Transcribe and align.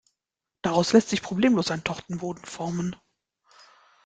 Daraus 0.63 0.93
lässt 0.93 1.09
sich 1.09 1.21
problemlos 1.21 1.69
ein 1.69 1.83
Tortenboden 1.83 2.43
formen. 2.43 2.95